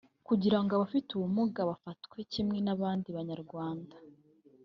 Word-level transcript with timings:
kugira 0.27 0.57
ngo 0.61 0.71
abafite 0.73 1.09
ubumuga 1.13 1.61
bafatwe 1.69 2.17
kimwe 2.33 2.57
n’abandi 2.65 3.07
Banyarwanda 3.17 3.95